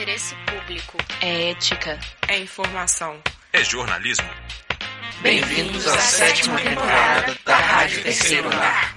[0.00, 0.96] interesse público.
[1.20, 1.98] É ética.
[2.26, 3.16] É informação.
[3.52, 4.26] É jornalismo.
[5.20, 8.96] Bem-vindos à sétima temporada da Rádio Terceiro Andar.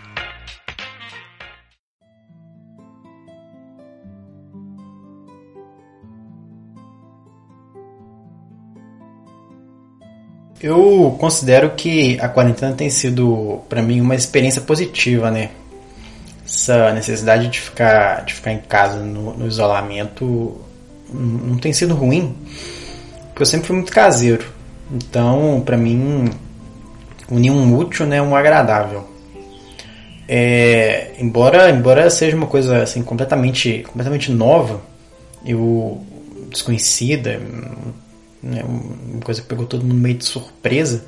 [10.61, 15.51] Eu considero que a quarentena tem sido para mim uma experiência positiva, né?
[16.45, 20.63] Essa necessidade de ficar, de ficar em casa no, no isolamento
[21.13, 22.35] não tem sido ruim,
[23.29, 24.45] porque eu sempre fui muito caseiro.
[24.91, 26.29] Então, para mim,
[27.29, 29.07] unir um útil, né, um agradável.
[30.27, 34.81] É, embora, embora seja uma coisa assim completamente, completamente nova,
[35.45, 36.01] eu
[36.49, 37.39] desconhecida,
[38.41, 41.05] né, uma coisa que pegou todo mundo meio de surpresa,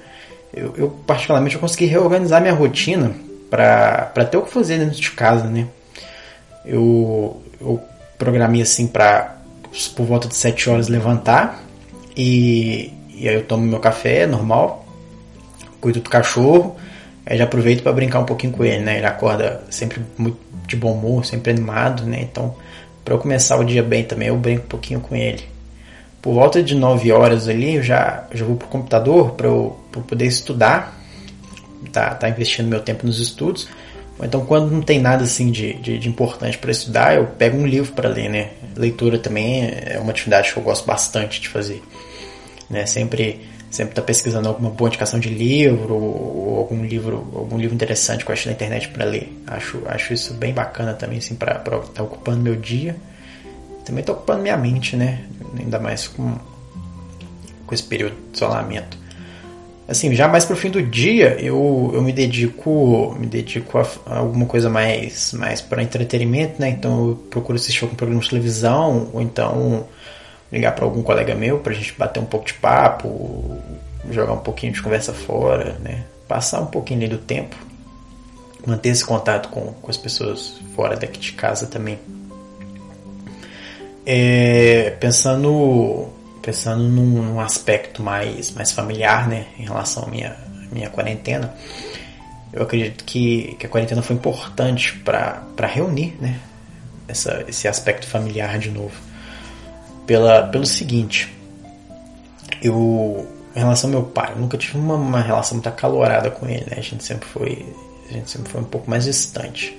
[0.54, 3.16] eu, eu particularmente eu consegui reorganizar minha rotina
[3.50, 5.68] para ter o que fazer dentro de casa, né?
[6.66, 7.82] Eu, eu
[8.18, 9.38] programei assim para
[9.96, 11.64] por volta de 7 horas levantar
[12.16, 14.86] e, e aí eu tomo meu café normal,
[15.82, 16.76] cuido do cachorro,
[17.26, 18.98] aí já aproveito para brincar um pouquinho com ele, né?
[18.98, 22.22] Ele acorda sempre muito de bom humor, sempre animado, né?
[22.22, 22.56] Então,
[23.04, 25.44] para eu começar o dia bem também, eu brinco um pouquinho com ele.
[26.22, 30.02] Por volta de 9 horas ali, eu já, já vou pro computador para eu, eu
[30.02, 31.00] poder estudar,
[31.92, 33.68] tá, tá investindo meu tempo nos estudos.
[34.18, 37.58] Ou então, quando não tem nada assim de, de, de importante para estudar, eu pego
[37.58, 38.52] um livro para ler, né?
[38.76, 41.82] Leitura também é uma atividade que eu gosto bastante de fazer.
[42.70, 42.86] Né?
[42.86, 48.24] Sempre sempre tá pesquisando alguma boa indicação de livro ou algum livro algum livro interessante
[48.24, 49.30] que eu acho na internet para ler.
[49.46, 52.96] Acho, acho isso bem bacana também assim para estar tá ocupando meu dia.
[53.84, 55.26] Também está ocupando minha mente, né?
[55.60, 56.38] Ainda mais com
[57.66, 58.98] com esse período de isolamento.
[59.88, 64.18] Assim, já mais pro fim do dia, eu, eu me dedico me dedico a, a
[64.18, 66.70] alguma coisa mais mais para entretenimento, né?
[66.70, 69.86] Então eu procuro assistir algum programa de televisão ou então
[70.52, 73.62] ligar para algum colega meu para a gente bater um pouco de papo,
[74.10, 76.06] jogar um pouquinho de conversa fora, né?
[76.28, 77.56] Passar um pouquinho ali do tempo,
[78.66, 82.00] manter esse contato com, com as pessoas fora daqui de casa também.
[84.04, 86.10] É, pensando
[86.46, 90.38] pensando num, num, aspecto mais, mais familiar, né, em relação à minha,
[90.72, 91.52] minha quarentena,
[92.54, 96.40] eu acredito que, que a quarentena foi importante para reunir, né,
[97.08, 98.94] essa, esse aspecto familiar de novo
[100.06, 101.34] pela, pelo seguinte.
[102.62, 106.48] Eu, em relação ao meu pai, eu nunca tive uma, uma relação muito acalorada com
[106.48, 106.78] ele, né?
[106.78, 107.66] A gente sempre foi,
[108.10, 109.76] a gente sempre foi um pouco mais distante.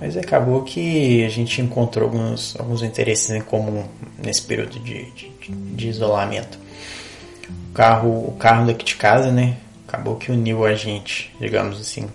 [0.00, 3.84] Mas acabou que a gente encontrou alguns, alguns interesses em comum
[4.18, 6.58] nesse período de, de, de isolamento.
[7.70, 9.56] O carro, o carro daqui de casa, né?
[9.86, 12.08] Acabou que uniu a gente, digamos assim.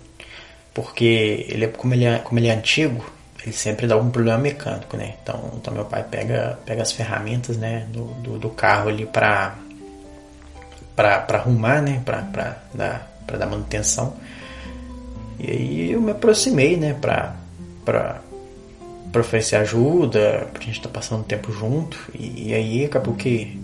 [0.74, 3.04] Porque ele, como, ele é, como ele é antigo,
[3.42, 5.14] ele sempre dá algum problema mecânico, né?
[5.22, 9.56] Então, então meu pai pega, pega as ferramentas, né, do, do, do carro ali para
[10.94, 14.14] para arrumar, né, para dar para dar manutenção.
[15.38, 17.34] E aí eu me aproximei, né, para
[19.10, 21.98] para oferecer ajuda, pra gente estar tá passando tempo junto.
[22.14, 23.60] E, e, aí acabou que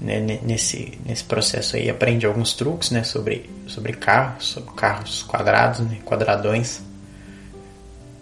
[0.00, 5.80] né, nesse, nesse processo aí aprendi alguns truques né, sobre, sobre carros, sobre carros quadrados,
[5.80, 6.80] né, quadradões.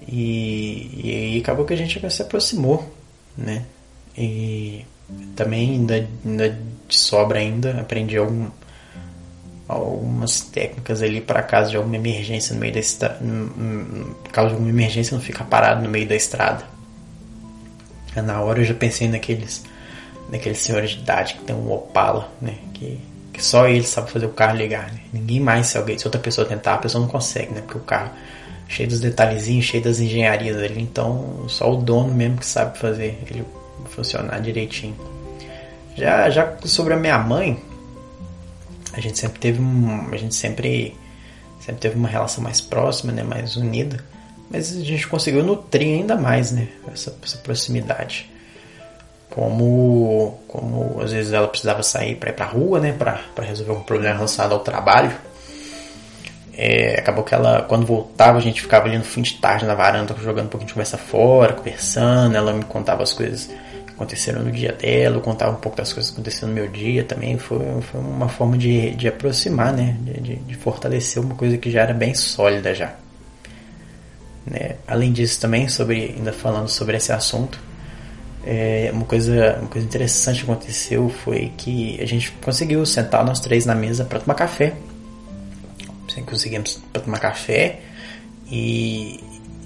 [0.09, 2.93] E, e aí acabou que a gente se aproximou,
[3.37, 3.65] né?
[4.17, 4.85] E
[5.37, 6.59] também ainda, ainda
[6.89, 8.49] de sobra ainda aprendi algum,
[9.75, 13.19] algumas técnicas ali para caso de alguma emergência no meio da estrada,
[14.33, 16.65] caso de alguma emergência não ficar parado no meio da estrada.
[18.17, 19.63] Na hora eu já pensei naqueles
[20.31, 22.55] naqueles senhores de idade que tem um Opala, né?
[22.73, 22.99] Que,
[23.33, 25.01] que só ele sabe fazer o carro ligar, né?
[25.13, 27.61] Ninguém mais, se alguém, se outra pessoa tentar, a pessoa não consegue, né?
[27.61, 28.11] Porque o carro
[28.69, 30.81] cheio dos detalhezinhos, cheio das engenharias ali.
[30.81, 33.45] Então, só o dono mesmo que sabe fazer ele
[33.87, 34.97] funcionar direitinho.
[35.97, 37.61] Já, já sobre a minha mãe,
[38.93, 40.97] a gente sempre teve um, a gente sempre
[41.61, 44.03] sempre teve uma relação mais próxima, né, mais unida.
[44.51, 48.31] Mas a gente conseguiu nutrir ainda mais, né, essa, essa proximidade.
[49.29, 53.83] Como, como às vezes ela precisava sair para ir para rua, né, para resolver um
[53.83, 55.17] problema relacionado ao trabalho
[56.63, 59.75] é, acabou que ela, quando voltava, a gente ficava ali no fim de tarde na
[59.75, 62.37] varanda, jogando um pouquinho de conversa fora, conversando.
[62.37, 63.49] Ela me contava as coisas
[64.01, 67.05] aconteceram no dia dela, eu contava um pouco das coisas que aconteceram no meu dia
[67.05, 67.39] também.
[67.39, 69.97] Foi, foi uma forma de, de aproximar, né?
[70.01, 72.95] De, de, fortalecer uma coisa que já era bem sólida já.
[74.47, 74.77] Né?
[74.87, 77.61] Além disso, também, sobre, ainda falando sobre esse assunto,
[78.45, 83.39] é, uma, coisa, uma coisa interessante que aconteceu foi que a gente conseguiu sentar nós
[83.39, 84.75] três na mesa para tomar café
[86.31, 87.81] conseguimos tomar café
[88.51, 89.21] e,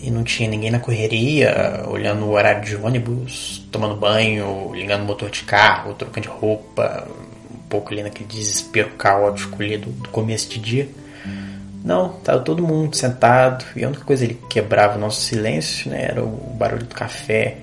[0.04, 5.06] e não tinha ninguém na correria, olhando o horário de ônibus, tomando banho, ligando o
[5.06, 7.08] motor de carro, trocando de roupa,
[7.50, 10.88] um pouco ali naquele desespero caótico ali do, do começo de dia.
[11.82, 16.06] Não, tava todo mundo sentado e a única coisa que quebrava o nosso silêncio né,
[16.10, 17.56] era o barulho do café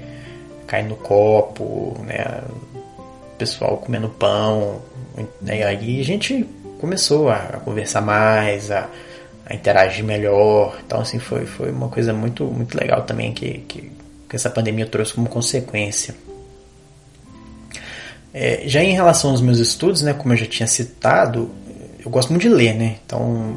[0.66, 2.42] caindo no copo, né,
[2.74, 4.82] o pessoal comendo pão.
[5.42, 6.44] Né, e aí a gente
[6.80, 8.90] começou a conversar mais, a
[9.52, 10.80] a interagir melhor.
[10.86, 13.92] Então, assim, foi, foi uma coisa muito, muito legal também que, que,
[14.30, 16.16] que essa pandemia trouxe como consequência.
[18.34, 21.52] É, já em relação aos meus estudos, né, como eu já tinha citado,
[22.04, 22.96] eu gosto muito de ler, né?
[23.06, 23.56] Então,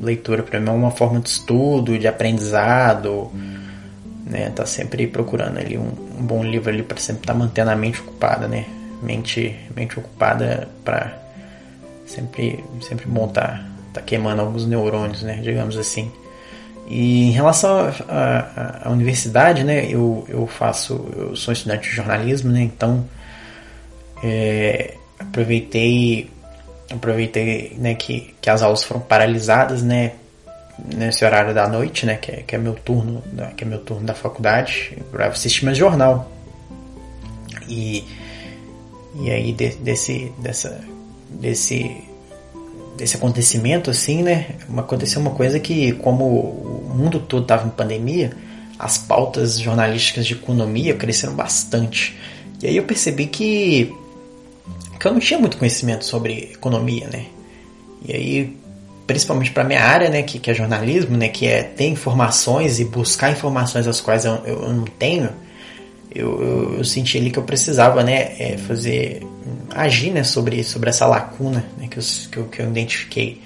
[0.00, 3.30] leitura para mim é uma forma de estudo, de aprendizado,
[4.24, 4.50] né?
[4.50, 7.76] Tá sempre procurando ali um, um bom livro ali para sempre estar tá mantendo a
[7.76, 8.64] mente ocupada, né?
[9.02, 11.16] Mente, mente ocupada para
[12.06, 16.10] sempre, sempre montar queimando alguns neurônios, né, digamos assim.
[16.86, 22.62] E em relação à universidade, né, eu, eu faço, eu sou estudante de jornalismo, né,
[22.62, 23.08] então
[24.22, 26.30] é, aproveitei,
[26.90, 30.12] aproveitei, né, que, que as aulas foram paralisadas, né,
[30.94, 33.22] nesse horário da noite, né, que é, que é meu turno,
[33.56, 36.30] que é meu turno da faculdade, para assistir mais jornal.
[37.68, 38.04] E
[39.16, 40.80] e aí de, desse dessa
[41.30, 41.96] desse
[42.96, 44.46] desse acontecimento assim, né?
[44.76, 48.32] Aconteceu uma coisa que, como o mundo todo estava em pandemia,
[48.78, 52.16] as pautas jornalísticas de economia cresceram bastante.
[52.62, 53.94] E aí eu percebi que,
[54.98, 57.26] que eu não tinha muito conhecimento sobre economia, né?
[58.06, 58.56] E aí,
[59.06, 62.84] principalmente para minha área, né, que, que é jornalismo, né, que é ter informações e
[62.84, 65.30] buscar informações as quais eu, eu, eu não tenho,
[66.14, 69.26] eu, eu, eu, senti ali que eu precisava, né, é, fazer
[69.70, 73.40] agir, né, sobre sobre essa lacuna, né, que, eu, que, eu, que eu identifiquei.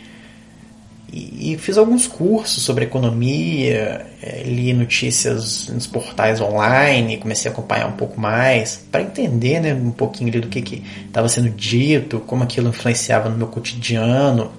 [1.11, 7.55] E, e, fiz alguns cursos sobre economia, é, li notícias nos portais online, comecei a
[7.55, 11.49] acompanhar um pouco mais para entender, né, um pouquinho ali do que que estava sendo
[11.49, 14.53] dito, como aquilo influenciava no meu cotidiano,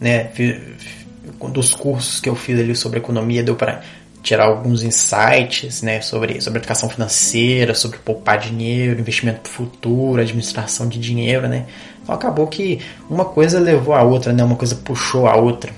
[0.00, 0.30] né,
[1.52, 3.82] dos cursos que eu fiz ali sobre economia deu para
[4.22, 10.20] tirar alguns insights né, sobre, sobre educação financeira, sobre poupar dinheiro, investimento para o futuro,
[10.20, 11.48] administração de dinheiro.
[11.48, 11.66] Né?
[12.02, 14.44] Então acabou que uma coisa levou a outra, né?
[14.44, 15.72] uma coisa puxou a outra.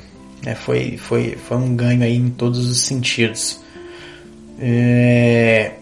[0.45, 0.55] Né?
[0.55, 3.61] Foi, foi, foi um ganho aí em todos os sentidos.
[4.59, 5.73] É...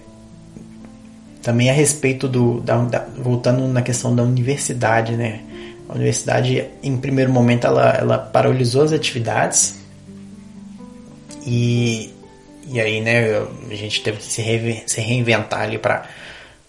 [1.42, 2.60] Também a respeito do.
[2.60, 5.40] Da, da, voltando na questão da universidade, né?
[5.88, 9.74] A universidade, em primeiro momento, ela, ela paralisou as atividades
[11.46, 12.12] e,
[12.72, 13.38] e aí, né,
[13.70, 16.06] a gente teve que se, re, se reinventar ali para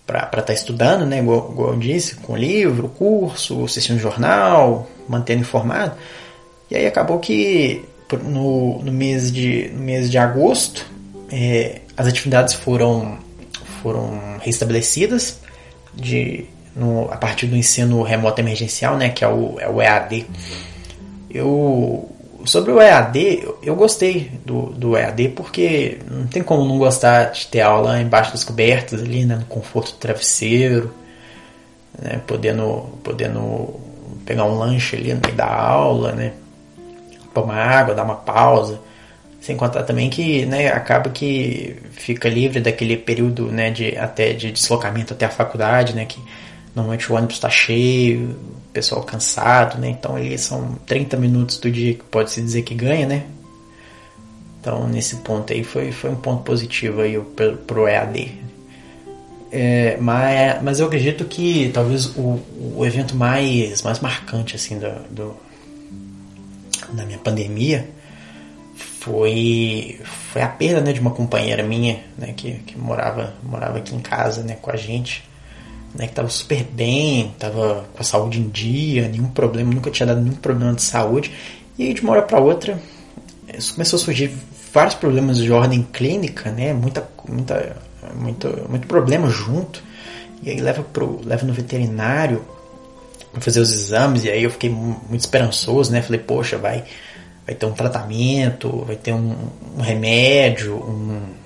[0.05, 5.41] para estar tá estudando, né, igual, igual eu disse, com livro, curso, assistindo jornal, mantendo
[5.41, 5.95] informado.
[6.69, 7.85] E aí acabou que
[8.21, 10.85] no, no, mês, de, no mês de agosto
[11.31, 13.19] é, as atividades foram,
[13.81, 15.39] foram restabelecidas
[15.93, 16.45] de,
[16.75, 20.25] no, a partir do ensino remoto emergencial, né, que é o, é o EAD.
[21.29, 22.10] Eu
[22.45, 27.47] sobre o EAD, eu gostei do, do EAD porque não tem como não gostar de
[27.47, 30.93] ter aula embaixo das cobertas ali, né, no conforto do travesseiro,
[31.99, 33.79] né, podendo, podendo
[34.25, 36.33] pegar um lanche ali no meio da aula, né,
[37.33, 38.79] tomar água, dar uma pausa.
[39.39, 44.51] Sem contar também que né, acaba que fica livre daquele período né, de, até de
[44.51, 46.19] deslocamento até a faculdade, né, que
[46.75, 48.35] normalmente o ônibus está cheio,
[48.71, 49.89] pessoal cansado, né?
[49.89, 53.25] Então ali são 30 minutos do dia que pode se dizer que ganha, né?
[54.59, 57.19] Então nesse ponto aí foi, foi um ponto positivo aí
[57.67, 58.31] pro EAD.
[59.51, 62.39] É, mas, mas eu acredito que talvez o,
[62.75, 65.35] o evento mais, mais marcante assim do, do
[66.93, 67.89] da minha pandemia
[68.75, 69.99] foi
[70.31, 73.99] foi a perda né, de uma companheira minha né, que, que morava morava aqui em
[73.99, 75.29] casa né, com a gente
[75.95, 80.07] né, que estava super bem, estava com a saúde em dia, nenhum problema, nunca tinha
[80.07, 81.31] dado nenhum problema de saúde.
[81.77, 82.79] E aí, de uma hora para outra,
[83.73, 84.31] começou a surgir
[84.73, 87.75] vários problemas de ordem clínica, né, muita, muita,
[88.15, 89.83] muito, muito problema junto.
[90.43, 92.43] E aí leva, pro, leva no veterinário
[93.31, 96.83] para fazer os exames, e aí eu fiquei muito esperançoso, né, falei, poxa, vai,
[97.45, 99.35] vai ter um tratamento, vai ter um,
[99.77, 101.40] um remédio, um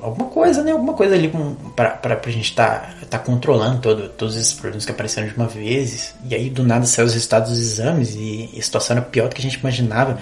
[0.00, 0.72] alguma coisa, né?
[0.72, 1.30] Alguma coisa ali
[1.74, 5.46] para a gente estar tá, tá controlando todo, todos esses problemas que apareceram de uma
[5.46, 6.14] vez.
[6.28, 9.34] E aí do nada saiu os resultados dos exames e, a situação era pior do
[9.34, 10.18] que a gente imaginava.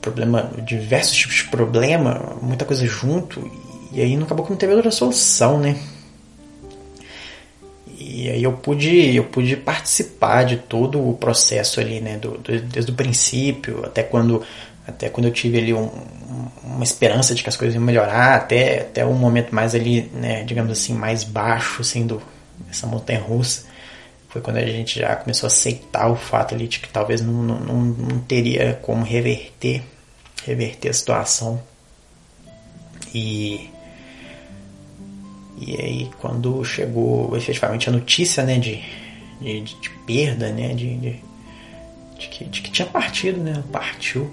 [0.00, 3.50] Problema, diversos tipos de problema, muita coisa junto.
[3.92, 5.78] E aí não acabou que não teve outra solução, né?
[7.98, 12.18] E aí eu pude, eu pude participar de todo o processo ali, né?
[12.18, 14.42] Do, do, desde o princípio até quando
[14.86, 15.90] até quando eu tive ali um,
[16.62, 20.44] uma esperança de que as coisas iam melhorar, até, até um momento mais ali, né,
[20.44, 22.06] digamos assim, mais baixo, assim,
[22.70, 23.66] essa montanha russa,
[24.28, 27.32] foi quando a gente já começou a aceitar o fato ali de que talvez não,
[27.32, 29.82] não, não teria como reverter,
[30.44, 31.62] reverter a situação.
[33.14, 33.70] E,
[35.56, 38.82] e aí quando chegou efetivamente a notícia, né, de,
[39.40, 41.20] de, de perda, né, de, de,
[42.18, 44.30] de, que, de que tinha partido, né, partiu,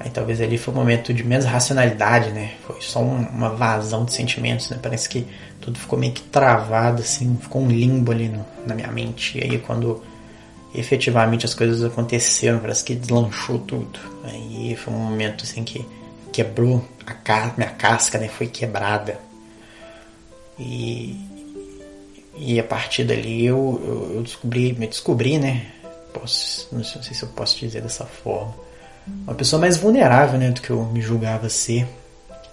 [0.00, 2.52] Aí talvez ali foi um momento de menos racionalidade, né?
[2.64, 4.78] Foi só um, uma vazão de sentimentos, né?
[4.80, 5.26] Parece que
[5.60, 9.38] tudo ficou meio que travado, assim, ficou um limbo ali no, na minha mente.
[9.38, 10.02] E aí quando
[10.72, 13.98] efetivamente as coisas aconteceram, parece que deslanchou tudo.
[14.24, 15.84] Aí foi um momento assim que
[16.30, 18.28] quebrou a ca minha casca, né?
[18.28, 19.18] Foi quebrada.
[20.56, 21.18] E,
[22.36, 25.66] e a partir dali eu, eu, eu descobri, me descobri, né?
[26.12, 28.67] Posso, não sei se eu posso dizer dessa forma
[29.24, 31.86] uma pessoa mais vulnerável, né, do que eu me julgava ser.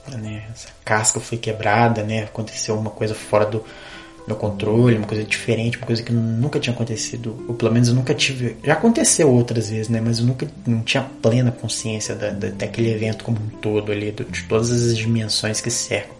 [0.08, 0.44] Né?
[0.52, 2.24] Essa casca foi quebrada, né?
[2.24, 3.64] Aconteceu uma coisa fora do
[4.28, 7.96] meu controle, uma coisa diferente, uma coisa que nunca tinha acontecido, ou pelo menos eu
[7.96, 8.58] nunca tive.
[8.64, 10.02] Já aconteceu outras vezes, né?
[10.04, 14.12] Mas eu nunca não tinha plena consciência da, da, daquele evento como um todo ali,
[14.12, 16.16] de todas as dimensões que cercam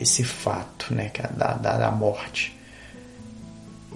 [0.00, 1.10] esse fato, né?
[1.12, 2.54] Que é da, da, da morte.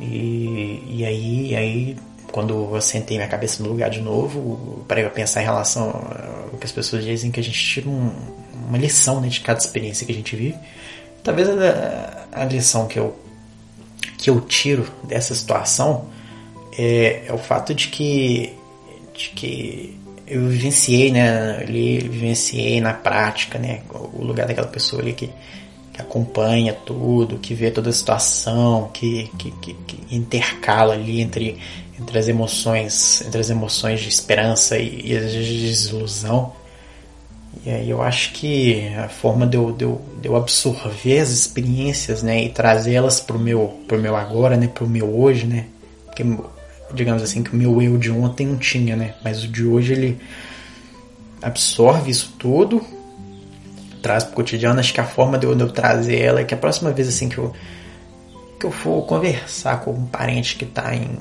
[0.00, 1.97] E, e aí, aí
[2.32, 5.88] quando eu sentei minha cabeça no lugar de novo, para pensar em relação
[6.52, 8.12] ao que as pessoas dizem que a gente tira um,
[8.68, 10.56] uma lição né, de cada experiência que a gente vive.
[11.23, 13.18] Talvez a, a, lição que eu,
[14.16, 16.06] que eu tiro dessa situação
[16.76, 18.52] é, é o fato de que,
[19.14, 25.14] de que eu vivenciei, né, ali, vivenciei na prática, né, o lugar daquela pessoa ali
[25.14, 25.30] que,
[25.92, 31.58] que acompanha tudo, que vê toda a situação, que, que, que intercala ali entre
[32.00, 36.52] entre as emoções, entre as emoções de esperança e, e as de desilusão.
[37.64, 41.30] E aí eu acho que a forma de eu, de eu, de eu absorver as
[41.30, 45.66] experiências, né, e trazê-las pro meu, pro meu agora, né, pro meu hoje, né,
[46.06, 46.24] porque
[46.94, 49.92] digamos assim que o meu eu de ontem não tinha, né, mas o de hoje
[49.92, 50.18] ele
[51.42, 52.80] absorve isso tudo,
[54.02, 54.78] traz pro cotidiano.
[54.78, 57.08] Acho que a forma de eu, de eu trazer ela é que a próxima vez
[57.08, 57.52] assim que eu
[58.58, 61.16] que eu for conversar com um parente que está em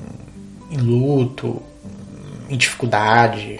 [0.70, 1.62] em luto,
[2.48, 3.58] em dificuldade.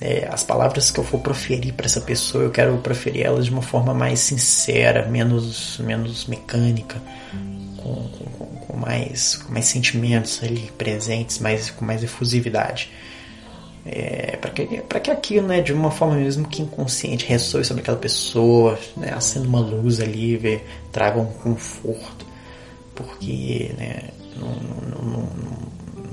[0.00, 3.52] É, as palavras que eu for proferir para essa pessoa, eu quero proferir elas de
[3.52, 7.00] uma forma mais sincera, menos, menos mecânica,
[7.76, 12.90] com, com, com mais, com mais sentimentos ali presentes, mais, com mais efusividade.
[13.84, 14.66] É, para que,
[15.00, 19.46] que aquilo, né, de uma forma mesmo que inconsciente, ressoe sobre aquela pessoa, né, acenda
[19.46, 20.60] uma luz ali, vê,
[20.92, 22.26] traga um conforto.
[22.94, 25.28] Porque né, não, não, não,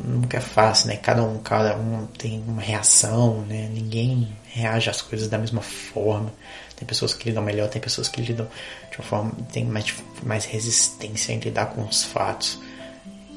[0.04, 0.98] nunca é fácil, né?
[0.98, 3.70] Cada um, cada um tem uma reação, né?
[3.74, 6.32] Ninguém reage às coisas da mesma forma.
[6.76, 8.48] Tem pessoas que lidam melhor, tem pessoas que lidam
[8.90, 12.60] de uma forma tem mais, mais resistência em lidar com os fatos.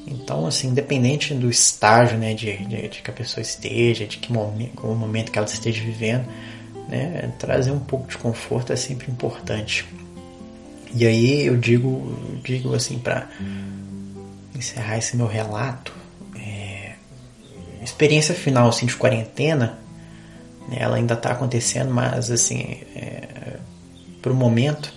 [0.05, 4.31] Então, assim, independente do estágio, né, de, de, de que a pessoa esteja, de que
[4.31, 6.27] momento, o momento que ela esteja vivendo,
[6.89, 9.85] né, trazer um pouco de conforto é sempre importante.
[10.93, 13.27] E aí eu digo, digo assim para
[14.55, 15.93] encerrar esse meu relato,
[17.83, 19.79] experiência final assim, de quarentena,
[20.67, 23.57] né, ela ainda está acontecendo, mas assim, é,
[24.21, 24.93] por um momento,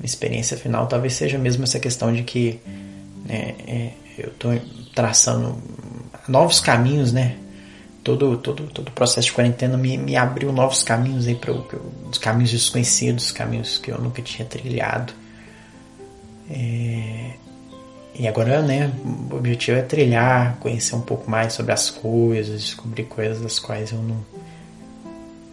[0.00, 2.60] a experiência final talvez seja mesmo essa questão de que
[3.24, 4.58] né, é, eu estou
[4.94, 5.56] traçando
[6.28, 7.36] novos caminhos, né?
[8.04, 12.18] Todo, todo, todo o processo de quarentena me, me abriu novos caminhos aí para os
[12.18, 15.12] caminhos desconhecidos, caminhos que eu nunca tinha trilhado.
[16.50, 17.34] É,
[18.14, 18.92] e agora, né,
[19.30, 23.90] o objetivo é trilhar, conhecer um pouco mais sobre as coisas, descobrir coisas das quais
[23.92, 24.22] eu não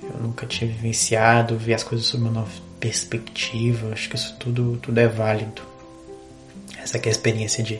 [0.03, 3.93] eu nunca tinha vivenciado, ver as coisas sob uma nova perspectiva.
[3.93, 5.61] Acho que isso tudo tudo é válido.
[6.81, 7.79] Essa é a experiência de,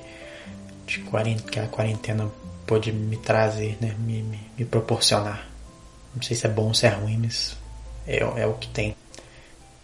[0.85, 2.29] de quarentena, que a quarentena
[2.67, 5.47] pode me trazer, né, me, me, me proporcionar.
[6.15, 7.57] Não sei se é bom ou se é ruim, mas
[8.07, 8.95] é, é o que tem.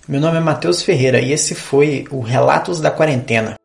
[0.08, 3.56] Meu nome é Matheus Ferreira e esse foi o Relatos da Quarentena.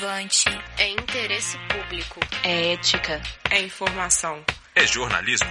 [0.00, 0.44] Relevante,
[0.78, 4.42] é interesse público, é ética, é informação,
[4.74, 5.50] é jornalismo.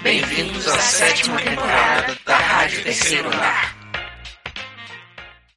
[0.00, 3.77] Bem-vindos à sétima temporada da Rádio Terceiro Andar.